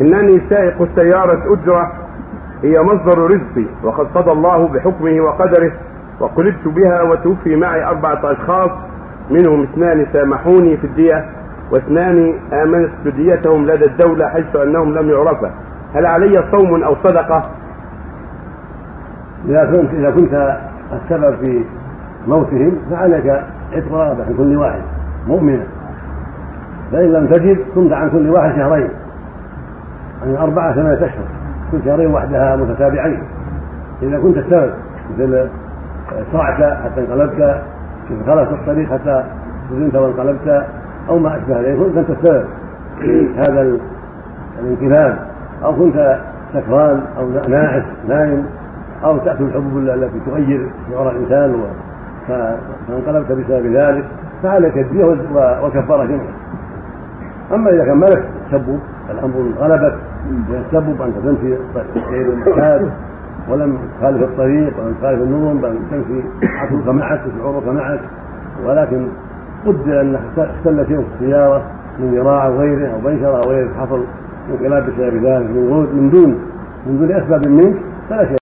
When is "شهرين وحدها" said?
31.84-32.56